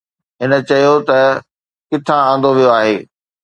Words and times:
هن 0.41 0.51
چيو 0.67 0.93
ته 1.07 1.19
ڪٿان 1.89 2.21
آندو 2.31 2.49
ويو 2.57 2.71
آهي. 2.79 2.95